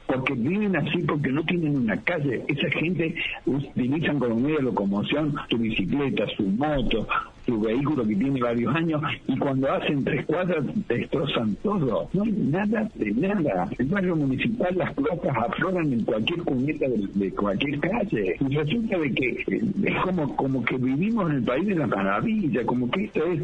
porque 0.07 0.35
viven 0.35 0.77
así 0.77 0.99
porque 1.03 1.31
no 1.31 1.43
tienen 1.45 1.77
una 1.77 2.01
calle. 2.03 2.45
Esa 2.49 2.71
gente 2.79 3.15
utilizan 3.45 4.19
como 4.19 4.37
medio 4.37 4.59
de 4.59 4.63
locomoción 4.63 5.35
su 5.51 5.59
bicicleta, 5.59 6.27
su 6.37 6.45
moto, 6.45 7.07
su 7.47 7.61
vehículo 7.61 8.05
que 8.07 8.17
tiene 8.17 8.41
varios 8.41 8.75
años 8.75 9.01
y 9.29 9.39
cuando 9.39 9.73
hacen 9.73 10.05
tres 10.05 10.27
cuadras 10.27 10.65
destrozan 10.89 11.55
todo. 11.63 12.09
No 12.13 12.23
hay 12.25 12.33
nada 12.33 12.89
de 12.95 13.13
nada. 13.13 13.69
El 13.79 13.87
barrio 13.87 14.17
municipal, 14.17 14.77
las 14.77 14.93
placas 14.95 15.37
afloran 15.37 15.93
en 15.93 16.05
cualquier 16.05 16.41
cuneta 16.41 16.87
de, 16.89 17.31
cualquier 17.33 17.79
calle. 17.81 18.37
Y 18.41 18.57
resulta 18.57 18.99
de 18.99 19.13
que 19.13 19.29
eh, 19.47 19.63
es 19.85 19.97
como, 20.03 20.37
como 20.37 20.65
que 20.65 20.77
vivimos 20.77 21.31
en 21.31 21.37
el 21.37 21.43
país 21.45 21.67
de 21.67 21.77
la 21.77 21.87
maravilla, 21.87 22.67
como 22.67 22.91
que 22.91 23.05
esto 23.05 23.25
es 23.25 23.43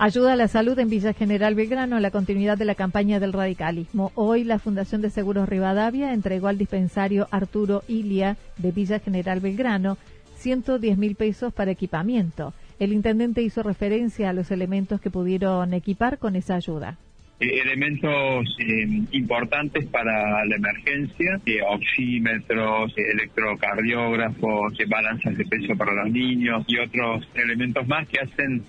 Ayuda 0.00 0.32
a 0.32 0.36
la 0.36 0.48
salud 0.48 0.76
en 0.80 0.90
Villa 0.90 1.12
General 1.12 1.54
Belgrano, 1.54 2.00
la 2.00 2.10
continuidad 2.10 2.58
de 2.58 2.64
la 2.64 2.74
campaña 2.74 3.20
del 3.20 3.32
radicalismo. 3.32 4.10
Hoy 4.16 4.42
la 4.42 4.58
Fundación 4.58 5.02
de 5.02 5.10
Seguros 5.10 5.48
Rivadavia 5.48 6.12
entregó 6.12 6.48
al 6.48 6.58
dispensario 6.58 7.28
Arturo 7.30 7.84
Ilia 7.86 8.36
de 8.58 8.72
Villa 8.72 8.98
General 8.98 9.38
Belgrano 9.38 9.96
110 10.38 10.98
mil 10.98 11.14
pesos 11.14 11.52
para 11.52 11.70
equipamiento. 11.70 12.54
El 12.80 12.92
intendente 12.92 13.42
hizo 13.42 13.62
referencia 13.62 14.30
a 14.30 14.32
los 14.32 14.50
elementos 14.50 15.00
que 15.00 15.10
pudieron 15.10 15.72
equipar 15.72 16.18
con 16.18 16.34
esa 16.34 16.56
ayuda. 16.56 16.98
Eh, 17.44 17.60
elementos 17.60 18.56
eh, 18.58 18.86
importantes 19.12 19.84
para 19.86 20.44
la 20.46 20.56
emergencia, 20.56 21.38
eh, 21.44 21.60
oxímetros, 21.68 22.94
electrocardiógrafos, 22.96 24.72
balanzas 24.88 25.36
de 25.36 25.44
peso 25.44 25.76
para 25.76 25.92
los 25.92 26.10
niños 26.10 26.64
y 26.66 26.78
otros 26.78 27.28
elementos 27.34 27.86
más 27.86 28.08
que 28.08 28.20
hacen 28.20 28.62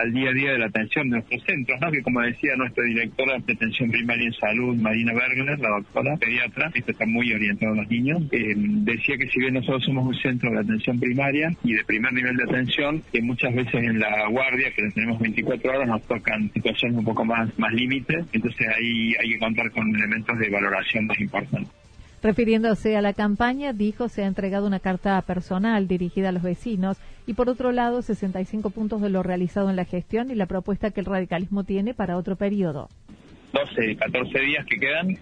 al, 0.00 0.12
día 0.12 0.30
a 0.30 0.32
día 0.32 0.52
de 0.52 0.58
la 0.58 0.66
atención 0.66 1.10
de 1.10 1.16
nuestros 1.16 1.42
centros, 1.44 1.80
¿no? 1.80 1.90
que 1.90 2.02
como 2.02 2.20
decía 2.20 2.54
nuestra 2.56 2.84
directora 2.84 3.38
de 3.38 3.52
atención 3.52 3.90
primaria 3.90 4.26
en 4.26 4.32
salud, 4.34 4.76
Marina 4.76 5.12
Bergler, 5.12 5.58
la 5.58 5.70
doctora 5.70 6.16
pediatra, 6.16 6.70
esto 6.74 6.92
está 6.92 7.06
muy 7.06 7.32
orientado 7.32 7.72
a 7.72 7.76
los 7.76 7.88
niños, 7.90 8.28
decía 8.30 9.16
que 9.16 9.28
si 9.28 9.40
bien 9.40 9.54
nosotros 9.54 9.84
somos 9.84 10.06
un 10.06 10.14
centro 10.14 10.50
de 10.52 10.60
atención 10.60 11.00
primaria 11.00 11.50
y 11.64 11.74
de 11.74 11.84
primer 11.84 12.12
nivel 12.12 12.36
de 12.36 12.44
atención, 12.44 13.02
que 13.12 13.22
muchas 13.22 13.54
veces 13.54 13.74
en 13.74 13.98
la 13.98 14.28
guardia, 14.28 14.70
que 14.72 14.82
la 14.82 14.90
tenemos 14.90 15.18
24 15.20 15.70
horas, 15.70 15.88
nos 15.88 16.02
tocan 16.02 16.50
situaciones 16.52 16.98
un 16.98 17.04
poco 17.04 17.24
más, 17.24 17.48
más 17.58 17.72
entonces 18.32 18.68
ahí 18.76 19.14
hay 19.20 19.30
que 19.30 19.38
contar 19.38 19.70
con 19.70 19.94
elementos 19.94 20.38
de 20.38 20.50
valoración 20.50 21.06
más 21.06 21.18
importantes. 21.20 21.72
Refiriéndose 22.22 22.96
a 22.96 23.02
la 23.02 23.12
campaña, 23.12 23.72
dijo 23.72 24.08
se 24.08 24.24
ha 24.24 24.26
entregado 24.26 24.66
una 24.66 24.80
carta 24.80 25.20
personal 25.22 25.86
dirigida 25.86 26.30
a 26.30 26.32
los 26.32 26.42
vecinos 26.42 26.98
y 27.26 27.34
por 27.34 27.48
otro 27.48 27.72
lado 27.72 28.02
65 28.02 28.70
puntos 28.70 29.00
de 29.00 29.10
lo 29.10 29.22
realizado 29.22 29.70
en 29.70 29.76
la 29.76 29.84
gestión 29.84 30.30
y 30.30 30.34
la 30.34 30.46
propuesta 30.46 30.90
que 30.90 31.00
el 31.00 31.06
radicalismo 31.06 31.64
tiene 31.64 31.94
para 31.94 32.16
otro 32.16 32.36
periodo. 32.36 32.88
12, 33.52 33.96
14 33.96 34.40
días 34.40 34.66
que 34.66 34.76
quedan 34.76 35.16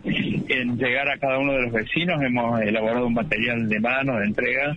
en 0.48 0.78
llegar 0.78 1.08
a 1.08 1.18
cada 1.18 1.38
uno 1.38 1.52
de 1.52 1.62
los 1.62 1.72
vecinos. 1.72 2.20
Hemos 2.22 2.60
elaborado 2.62 3.06
un 3.06 3.14
material 3.14 3.68
de 3.68 3.80
mano 3.80 4.18
de 4.18 4.26
entrega 4.26 4.76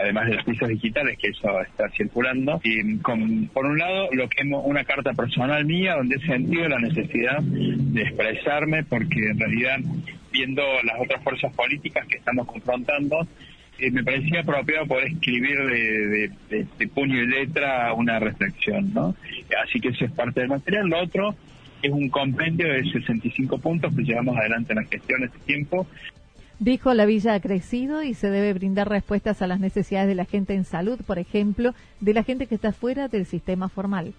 además 0.00 0.26
de 0.26 0.34
las 0.34 0.44
piezas 0.44 0.68
digitales, 0.68 1.18
que 1.18 1.28
eso 1.28 1.60
está 1.60 1.88
circulando. 1.90 2.60
Y 2.64 2.98
con, 2.98 3.48
por 3.48 3.66
un 3.66 3.78
lado, 3.78 4.08
lo 4.12 4.28
que 4.28 4.42
hemos, 4.42 4.64
una 4.64 4.84
carta 4.84 5.12
personal 5.12 5.64
mía, 5.64 5.94
donde 5.96 6.16
he 6.16 6.26
sentido 6.26 6.68
la 6.68 6.78
necesidad 6.78 7.42
de 7.42 8.02
expresarme, 8.02 8.84
porque 8.84 9.20
en 9.30 9.38
realidad, 9.38 9.78
viendo 10.32 10.62
las 10.84 11.00
otras 11.00 11.22
fuerzas 11.22 11.54
políticas 11.54 12.06
que 12.06 12.18
estamos 12.18 12.46
confrontando, 12.46 13.26
eh, 13.78 13.90
me 13.90 14.02
parecía 14.02 14.40
apropiado 14.40 14.86
poder 14.86 15.08
escribir 15.08 16.30
de, 16.48 16.88
puño 16.88 17.22
y 17.22 17.26
letra 17.26 17.92
una 17.92 18.18
reflexión, 18.18 18.92
¿no? 18.94 19.14
Así 19.62 19.80
que 19.80 19.88
eso 19.88 20.06
es 20.06 20.12
parte 20.12 20.40
del 20.40 20.48
material. 20.48 20.88
Lo 20.88 21.02
otro 21.02 21.34
es 21.82 21.90
un 21.90 22.08
compendio 22.08 22.72
de 22.72 22.84
65 22.84 23.58
puntos 23.58 23.94
que 23.94 24.02
llevamos 24.02 24.36
adelante 24.36 24.72
en 24.72 24.76
la 24.76 24.84
gestión 24.84 25.24
este 25.24 25.38
tiempo, 25.40 25.86
Dijo, 26.58 26.94
la 26.94 27.04
villa 27.04 27.34
ha 27.34 27.40
crecido 27.40 28.02
y 28.02 28.14
se 28.14 28.30
debe 28.30 28.54
brindar 28.54 28.88
respuestas 28.88 29.42
a 29.42 29.46
las 29.46 29.60
necesidades 29.60 30.08
de 30.08 30.14
la 30.14 30.24
gente 30.24 30.54
en 30.54 30.64
salud, 30.64 30.98
por 31.06 31.18
ejemplo, 31.18 31.74
de 32.00 32.14
la 32.14 32.22
gente 32.22 32.46
que 32.46 32.54
está 32.54 32.72
fuera 32.72 33.08
del 33.08 33.26
sistema 33.26 33.68
formal. 33.68 34.14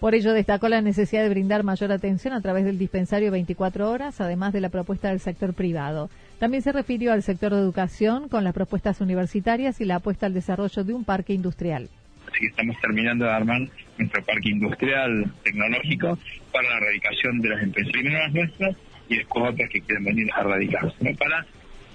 Por 0.00 0.14
ello 0.14 0.32
destacó 0.32 0.68
la 0.68 0.80
necesidad 0.80 1.22
de 1.22 1.28
brindar 1.28 1.62
mayor 1.62 1.92
atención 1.92 2.32
a 2.34 2.40
través 2.40 2.64
del 2.64 2.78
dispensario 2.78 3.30
24 3.30 3.90
horas, 3.90 4.20
además 4.20 4.52
de 4.52 4.60
la 4.60 4.70
propuesta 4.70 5.10
del 5.10 5.20
sector 5.20 5.54
privado. 5.54 6.10
También 6.40 6.62
se 6.62 6.72
refirió 6.72 7.12
al 7.12 7.22
sector 7.22 7.52
de 7.52 7.60
educación 7.60 8.28
con 8.28 8.42
las 8.42 8.54
propuestas 8.54 9.00
universitarias 9.00 9.80
y 9.80 9.84
la 9.84 9.96
apuesta 9.96 10.26
al 10.26 10.34
desarrollo 10.34 10.82
de 10.82 10.94
un 10.94 11.04
parque 11.04 11.34
industrial. 11.34 11.88
Así 12.26 12.40
que 12.40 12.46
estamos 12.46 12.76
terminando 12.80 13.26
de 13.26 13.30
armar 13.30 13.60
nuestro 13.98 14.24
parque 14.24 14.48
industrial 14.48 15.30
tecnológico 15.44 16.18
para 16.52 16.70
la 16.70 16.76
erradicación 16.78 17.40
de 17.40 17.48
las 17.50 17.62
empresas, 17.62 18.32
nuestras 18.32 18.76
y 19.08 19.18
después 19.18 19.52
otras 19.52 19.70
que 19.70 19.82
quieren 19.82 20.04
venir 20.04 20.26
a 20.34 20.40
erradicarse, 20.40 21.16
para 21.16 21.46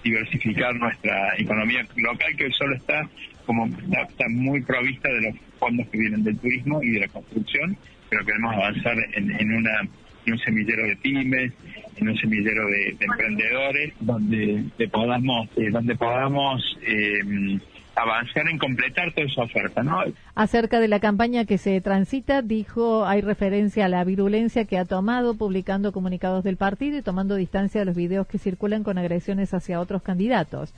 diversificar 0.03 0.75
nuestra 0.75 1.35
economía 1.37 1.85
local 1.95 2.35
que 2.35 2.45
hoy 2.45 2.53
solo 2.53 2.75
está 2.75 3.07
como 3.45 3.65
está 3.65 4.25
muy 4.29 4.61
provista 4.61 5.09
de 5.09 5.21
los 5.21 5.35
fondos 5.59 5.87
que 5.87 5.97
vienen 5.97 6.23
del 6.23 6.37
turismo 6.37 6.81
y 6.83 6.91
de 6.91 6.99
la 7.01 7.07
construcción 7.07 7.77
pero 8.09 8.25
queremos 8.25 8.55
avanzar 8.55 8.95
en, 9.15 9.31
en 9.31 9.53
una 9.53 9.81
un 10.31 10.39
semillero 10.39 10.85
de 10.85 10.95
pymes, 10.97 11.53
en 11.97 12.09
un 12.09 12.17
semillero 12.17 12.65
de, 12.67 12.97
emprendedores, 12.99 13.93
donde 13.99 14.87
podamos, 14.91 15.49
eh, 15.55 15.69
donde 15.71 15.95
podamos 15.95 16.77
eh, 16.85 17.59
avanzar 17.97 18.47
en 18.47 18.57
completar 18.57 19.11
toda 19.13 19.27
esa 19.27 19.41
oferta. 19.41 19.83
¿no? 19.83 20.03
Acerca 20.35 20.79
de 20.79 20.87
la 20.87 20.99
campaña 20.99 21.45
que 21.45 21.57
se 21.57 21.81
transita, 21.81 22.41
dijo, 22.41 23.05
hay 23.05 23.21
referencia 23.21 23.85
a 23.85 23.89
la 23.89 24.03
virulencia 24.03 24.65
que 24.65 24.77
ha 24.77 24.85
tomado, 24.85 25.35
publicando 25.35 25.91
comunicados 25.91 26.43
del 26.43 26.57
partido 26.57 26.97
y 26.97 27.01
tomando 27.01 27.35
distancia 27.35 27.81
de 27.81 27.85
los 27.85 27.95
videos 27.95 28.27
que 28.27 28.37
circulan 28.37 28.83
con 28.83 28.97
agresiones 28.97 29.53
hacia 29.53 29.79
otros 29.79 30.03
candidatos 30.03 30.73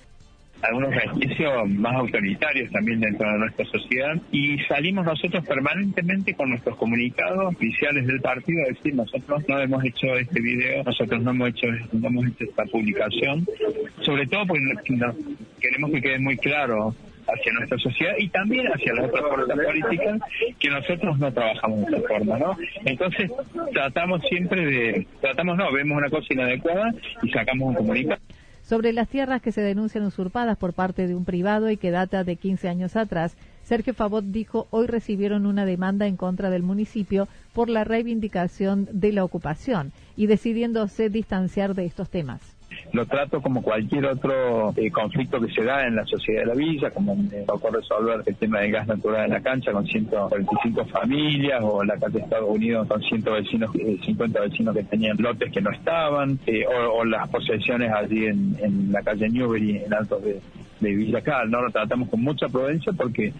algunos 0.61 0.93
resquicios 0.93 1.69
más 1.69 1.95
autoritarios 1.95 2.71
también 2.71 2.99
dentro 2.99 3.31
de 3.31 3.39
nuestra 3.39 3.65
sociedad 3.65 4.15
y 4.31 4.57
salimos 4.67 5.05
nosotros 5.05 5.45
permanentemente 5.45 6.33
con 6.33 6.49
nuestros 6.49 6.75
comunicados 6.77 7.55
oficiales 7.55 8.05
del 8.05 8.19
partido 8.19 8.63
a 8.63 8.67
decir 8.67 8.93
nosotros 8.95 9.43
no 9.47 9.59
hemos 9.59 9.83
hecho 9.85 10.07
este 10.15 10.41
video, 10.41 10.83
nosotros 10.83 11.21
no 11.23 11.31
hemos 11.31 11.49
hecho, 11.49 11.67
no 11.93 12.07
hemos 12.07 12.27
hecho 12.27 12.43
esta 12.43 12.65
publicación, 12.65 13.45
sobre 14.01 14.27
todo 14.27 14.47
porque 14.47 14.63
queremos 15.61 15.91
que 15.91 16.01
quede 16.01 16.19
muy 16.19 16.37
claro 16.37 16.93
hacia 17.33 17.53
nuestra 17.53 17.77
sociedad 17.77 18.13
y 18.17 18.29
también 18.29 18.67
hacia 18.67 18.93
las 18.93 19.05
otras 19.05 19.23
políticas 19.65 20.21
que 20.59 20.69
nosotros 20.69 21.19
no 21.19 21.31
trabajamos 21.31 21.85
de 21.85 21.97
esa 21.97 22.07
forma, 22.07 22.39
¿no? 22.39 22.57
Entonces 22.85 23.31
tratamos 23.73 24.21
siempre 24.29 24.65
de, 24.65 25.07
tratamos 25.21 25.57
no, 25.57 25.71
vemos 25.71 25.97
una 25.97 26.09
cosa 26.09 26.27
inadecuada 26.29 26.93
y 27.21 27.29
sacamos 27.29 27.69
un 27.69 27.75
comunicado 27.75 28.21
sobre 28.69 28.93
las 28.93 29.09
tierras 29.09 29.41
que 29.41 29.51
se 29.51 29.61
denuncian 29.61 30.03
usurpadas 30.03 30.55
por 30.55 30.73
parte 30.73 31.07
de 31.07 31.15
un 31.15 31.25
privado 31.25 31.71
y 31.71 31.77
que 31.77 31.89
data 31.89 32.23
de 32.23 32.35
15 32.35 32.69
años 32.69 32.95
atrás. 32.95 33.35
Sergio 33.63 33.95
Favot 33.95 34.23
dijo 34.25 34.67
hoy 34.69 34.85
recibieron 34.85 35.47
una 35.47 35.65
demanda 35.65 36.05
en 36.05 36.17
contra 36.17 36.51
del 36.51 36.61
municipio 36.61 37.27
por 37.53 37.67
la 37.67 37.83
reivindicación 37.83 38.87
de 38.91 39.11
la 39.11 39.23
ocupación 39.23 39.91
y 40.15 40.27
decidiéndose 40.27 41.09
distanciar 41.09 41.73
de 41.73 41.85
estos 41.85 42.11
temas 42.11 42.58
lo 42.91 43.05
trato 43.05 43.41
como 43.41 43.61
cualquier 43.61 44.05
otro 44.07 44.73
eh, 44.75 44.89
conflicto 44.89 45.39
que 45.39 45.51
se 45.53 45.63
da 45.63 45.85
en 45.85 45.95
la 45.95 46.05
sociedad 46.05 46.41
de 46.41 46.47
la 46.47 46.55
villa, 46.55 46.89
como 46.89 47.15
me 47.15 47.41
tocó 47.45 47.69
resolver 47.69 48.23
el 48.25 48.35
tema 48.35 48.61
del 48.61 48.71
gas 48.71 48.87
natural 48.87 49.25
en 49.25 49.31
la 49.31 49.41
cancha 49.41 49.71
con 49.71 49.85
145 49.85 50.85
familias, 50.85 51.61
o 51.63 51.83
la 51.83 51.97
calle 51.97 52.19
Estados 52.19 52.49
Unidos 52.49 52.87
con 52.87 53.01
100 53.01 53.23
vecinos, 53.23 53.71
50 53.71 54.39
eh, 54.39 54.49
vecinos 54.49 54.75
que 54.75 54.83
tenían 54.83 55.17
lotes 55.19 55.51
que 55.51 55.61
no 55.61 55.71
estaban, 55.71 56.39
eh, 56.47 56.65
o, 56.65 57.05
las 57.05 57.29
posesiones 57.29 57.91
allí 57.91 58.25
en, 58.25 58.91
la 58.91 59.01
calle 59.03 59.29
Newbery, 59.29 59.83
en 59.85 59.93
Altos 59.93 60.23
de, 60.23 60.41
de 60.79 60.95
Villa 60.95 61.21
Cal, 61.21 61.49
¿no? 61.49 61.61
Lo 61.61 61.69
tratamos 61.69 62.09
con 62.09 62.21
mucha 62.21 62.47
prudencia 62.47 62.91
porque 62.93 63.33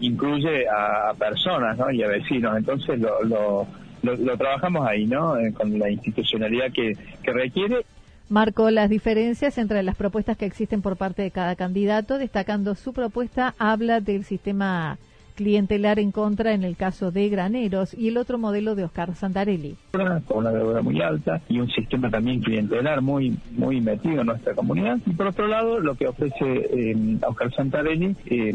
incluye 0.00 0.66
a 0.68 1.14
personas, 1.14 1.78
¿no? 1.78 1.90
Y 1.90 2.02
a 2.02 2.08
vecinos, 2.08 2.56
entonces 2.56 2.98
lo, 2.98 3.22
lo, 3.22 3.66
lo, 4.02 4.36
trabajamos 4.36 4.86
ahí, 4.86 5.06
¿no? 5.06 5.34
con 5.54 5.78
la 5.78 5.90
institucionalidad 5.90 6.72
que, 6.72 6.96
que 7.22 7.32
requiere 7.32 7.84
marcó 8.32 8.70
las 8.70 8.88
diferencias 8.88 9.58
entre 9.58 9.82
las 9.82 9.94
propuestas 9.94 10.38
que 10.38 10.46
existen 10.46 10.80
por 10.80 10.96
parte 10.96 11.20
de 11.20 11.30
cada 11.30 11.54
candidato, 11.54 12.16
destacando 12.16 12.74
su 12.74 12.94
propuesta, 12.94 13.54
habla 13.58 14.00
del 14.00 14.24
sistema 14.24 14.96
clientelar 15.42 15.98
en 15.98 16.12
contra 16.12 16.54
en 16.54 16.62
el 16.62 16.76
caso 16.76 17.10
de 17.10 17.28
Graneros 17.28 17.94
y 17.94 18.08
el 18.08 18.16
otro 18.16 18.38
modelo 18.38 18.76
de 18.76 18.84
Oscar 18.84 19.16
Santarelli. 19.16 19.74
Con 19.90 20.38
una 20.38 20.52
deuda 20.52 20.82
muy 20.82 21.00
alta 21.02 21.40
y 21.48 21.58
un 21.58 21.68
sistema 21.68 22.08
también 22.10 22.40
clientelar 22.40 23.02
muy 23.02 23.36
muy 23.56 23.80
metido 23.80 24.20
en 24.20 24.26
nuestra 24.28 24.54
comunidad. 24.54 24.98
Y 25.04 25.10
por 25.14 25.26
otro 25.26 25.48
lado, 25.48 25.80
lo 25.80 25.96
que 25.96 26.06
ofrece 26.06 26.44
eh, 26.44 27.18
Oscar 27.26 27.52
Santarelli, 27.54 28.14
eh, 28.26 28.54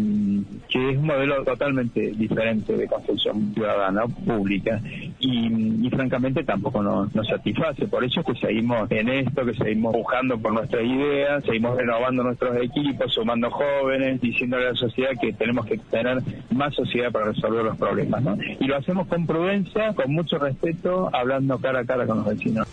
que 0.70 0.92
es 0.92 0.98
un 0.98 1.06
modelo 1.06 1.44
totalmente 1.44 2.12
diferente 2.12 2.78
de 2.78 2.88
construcción 2.88 3.54
ciudadana 3.54 4.06
pública 4.08 4.82
y, 5.20 5.90
francamente 5.90 6.44
tampoco 6.44 6.84
nos, 6.84 7.12
satisface. 7.28 7.88
Por 7.88 8.04
eso 8.04 8.20
es 8.20 8.26
que 8.28 8.48
seguimos 8.48 8.90
en 8.92 9.10
esto, 9.10 9.46
que 9.46 9.54
seguimos 9.54 9.94
buscando 9.94 10.38
por 10.38 10.54
nuestras 10.54 10.84
ideas, 10.84 11.44
seguimos 11.44 11.76
renovando 11.76 12.24
nuestros 12.24 12.56
equipos, 12.58 13.14
sumando 13.14 13.50
jóvenes, 13.50 14.22
diciéndole 14.22 14.68
a 14.68 14.70
la 14.72 14.76
sociedad 14.76 15.12
que 15.20 15.34
tenemos 15.34 15.66
que 15.66 15.78
tener 15.78 16.22
más 16.52 16.77
sociedad 16.78 17.12
para 17.12 17.26
resolver 17.26 17.66
los 17.66 17.78
problemas. 17.78 18.24
¿no? 18.24 18.38
Y 18.60 18.66
lo 18.66 18.78
hacemos 18.78 19.08
con 19.08 19.26
prudencia, 19.26 19.94
con 19.94 20.14
mucho 20.14 20.38
respeto, 20.38 21.10
hablando 21.14 21.58
cara 21.58 21.80
a 21.80 21.86
cara 21.86 22.06
con 22.06 22.18
los 22.18 22.28
vecinos. 22.28 22.68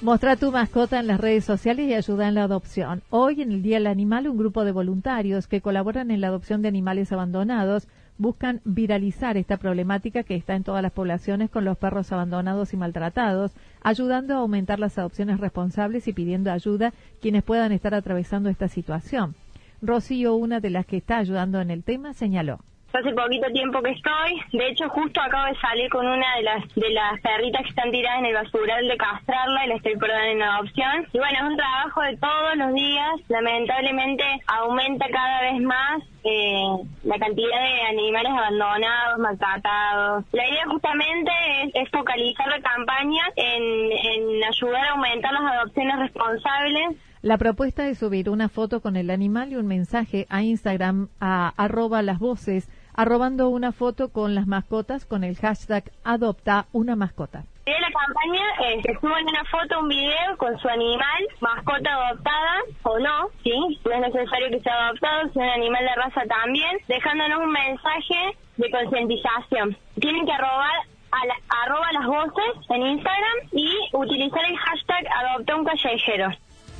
Mostra 0.00 0.36
tu 0.36 0.52
mascota 0.52 1.00
en 1.00 1.06
las 1.06 1.20
redes 1.20 1.44
sociales 1.44 1.86
y 1.86 1.94
ayuda 1.94 2.28
en 2.28 2.34
la 2.36 2.44
adopción. 2.44 3.02
Hoy, 3.10 3.42
en 3.42 3.52
el 3.52 3.62
Día 3.62 3.76
del 3.76 3.88
Animal, 3.88 4.28
un 4.28 4.38
grupo 4.38 4.64
de 4.64 4.72
voluntarios 4.72 5.48
que 5.48 5.60
colaboran 5.60 6.10
en 6.10 6.20
la 6.20 6.28
adopción 6.28 6.62
de 6.62 6.68
animales 6.68 7.12
abandonados 7.12 7.88
buscan 8.18 8.60
viralizar 8.64 9.36
esta 9.36 9.56
problemática 9.56 10.24
que 10.24 10.34
está 10.34 10.56
en 10.56 10.64
todas 10.64 10.82
las 10.82 10.92
poblaciones 10.92 11.50
con 11.50 11.64
los 11.64 11.78
perros 11.78 12.12
abandonados 12.12 12.74
y 12.74 12.76
maltratados, 12.76 13.52
ayudando 13.80 14.34
a 14.34 14.38
aumentar 14.38 14.80
las 14.80 14.98
adopciones 14.98 15.40
responsables 15.40 16.08
y 16.08 16.12
pidiendo 16.12 16.50
ayuda 16.50 16.92
quienes 17.20 17.44
puedan 17.44 17.72
estar 17.72 17.94
atravesando 17.94 18.50
esta 18.50 18.68
situación. 18.68 19.34
Rocío, 19.80 20.34
una 20.34 20.60
de 20.60 20.70
las 20.70 20.84
que 20.84 20.96
está 20.96 21.18
ayudando 21.18 21.60
en 21.60 21.70
el 21.70 21.84
tema, 21.84 22.12
señaló. 22.12 22.58
Hace 22.90 23.12
poquito 23.12 23.46
tiempo 23.52 23.82
que 23.82 23.90
estoy, 23.90 24.40
de 24.50 24.68
hecho 24.68 24.88
justo 24.88 25.20
acabo 25.20 25.46
de 25.46 25.60
salir 25.60 25.90
con 25.90 26.06
una 26.06 26.36
de 26.36 26.42
las 26.42 26.74
de 26.74 26.88
las 26.90 27.20
perritas 27.20 27.62
que 27.62 27.68
están 27.68 27.90
tiradas 27.90 28.20
en 28.20 28.26
el 28.26 28.34
basural 28.34 28.88
de 28.88 28.96
castrarla 28.96 29.66
y 29.66 29.68
la 29.68 29.74
estoy 29.74 29.96
por 29.96 30.10
en 30.10 30.42
adopción. 30.42 31.06
Y 31.12 31.18
bueno, 31.18 31.38
es 31.38 31.44
un 31.44 31.56
trabajo 31.56 32.00
de 32.00 32.16
todos 32.16 32.56
los 32.56 32.72
días, 32.72 33.20
lamentablemente 33.28 34.24
aumenta 34.46 35.06
cada 35.10 35.42
vez 35.42 35.60
más 35.60 36.02
eh, 36.24 36.64
la 37.04 37.18
cantidad 37.18 37.60
de 37.60 37.82
animales 37.82 38.32
abandonados, 38.32 39.18
maltratados. 39.18 40.24
La 40.32 40.48
idea 40.48 40.64
justamente 40.66 41.30
es, 41.74 41.90
focalizar 41.90 42.48
la 42.48 42.60
campaña 42.60 43.22
en, 43.36 43.92
en 43.92 44.44
ayudar 44.44 44.84
a 44.84 44.90
aumentar 44.92 45.32
las 45.34 45.52
adopciones 45.52 45.98
responsables 45.98 46.96
la 47.20 47.36
propuesta 47.36 47.88
es 47.88 47.98
subir 47.98 48.30
una 48.30 48.48
foto 48.48 48.80
con 48.80 48.96
el 48.96 49.10
animal 49.10 49.50
y 49.50 49.56
un 49.56 49.66
mensaje 49.66 50.26
a 50.30 50.42
Instagram 50.42 51.08
a 51.20 51.52
arroba 51.56 52.00
las 52.02 52.20
voces 52.20 52.68
arrobando 52.94 53.48
una 53.48 53.72
foto 53.72 54.12
con 54.12 54.36
las 54.36 54.46
mascotas 54.46 55.04
con 55.04 55.24
el 55.24 55.36
hashtag 55.36 55.90
adopta 56.04 56.66
una 56.72 56.94
mascota. 56.94 57.44
La 57.66 57.90
campaña 57.92 58.44
es 58.70 58.84
que 58.84 58.94
suban 59.00 59.24
una 59.24 59.44
foto, 59.44 59.80
un 59.80 59.88
video 59.88 60.36
con 60.38 60.58
su 60.58 60.68
animal, 60.68 61.26
mascota 61.40 61.92
adoptada 61.92 62.62
o 62.84 62.98
no, 62.98 63.28
¿sí? 63.42 63.52
No 63.84 63.92
es 63.92 64.00
necesario 64.00 64.50
que 64.50 64.60
sea 64.60 64.86
adoptado, 64.86 65.32
sea 65.32 65.42
un 65.44 65.50
animal 65.50 65.84
de 65.84 65.94
raza 65.96 66.22
también, 66.26 66.78
dejándonos 66.86 67.40
un 67.40 67.50
mensaje 67.50 68.36
de 68.56 68.70
concientización. 68.70 69.76
Tienen 70.00 70.24
que 70.24 70.32
arrobar 70.32 70.80
a 71.10 71.26
la, 71.26 71.34
arroba 71.64 71.92
las 71.92 72.06
voces 72.06 72.70
en 72.70 72.82
Instagram 72.82 73.48
y 73.52 73.70
utilizar 73.92 74.44
el 74.48 74.56
hashtag 74.56 75.04
adopta 75.12 75.56
un 75.56 75.64
callejero. 75.64 76.30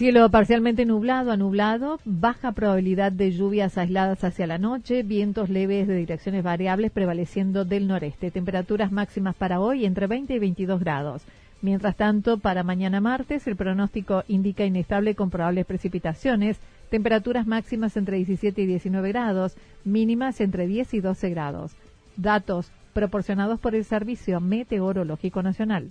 Cielo 0.00 0.30
parcialmente 0.30 0.86
nublado 0.86 1.30
a 1.30 1.36
nublado, 1.36 2.00
baja 2.06 2.52
probabilidad 2.52 3.12
de 3.12 3.32
lluvias 3.32 3.76
aisladas 3.76 4.24
hacia 4.24 4.46
la 4.46 4.56
noche, 4.56 5.02
vientos 5.02 5.50
leves 5.50 5.86
de 5.86 5.94
direcciones 5.94 6.42
variables 6.42 6.90
prevaleciendo 6.90 7.66
del 7.66 7.86
noreste. 7.86 8.30
Temperaturas 8.30 8.92
máximas 8.92 9.34
para 9.34 9.60
hoy 9.60 9.84
entre 9.84 10.06
20 10.06 10.32
y 10.32 10.38
22 10.38 10.80
grados. 10.80 11.22
Mientras 11.60 11.96
tanto, 11.96 12.38
para 12.38 12.62
mañana 12.62 13.02
martes, 13.02 13.46
el 13.46 13.56
pronóstico 13.56 14.24
indica 14.26 14.64
inestable 14.64 15.14
con 15.14 15.28
probables 15.28 15.66
precipitaciones, 15.66 16.58
temperaturas 16.88 17.46
máximas 17.46 17.94
entre 17.98 18.16
17 18.16 18.62
y 18.62 18.64
19 18.64 19.10
grados, 19.10 19.54
mínimas 19.84 20.40
entre 20.40 20.66
10 20.66 20.94
y 20.94 21.00
12 21.02 21.28
grados. 21.28 21.72
Datos 22.16 22.72
proporcionados 22.94 23.60
por 23.60 23.74
el 23.74 23.84
Servicio 23.84 24.40
Meteorológico 24.40 25.42
Nacional. 25.42 25.90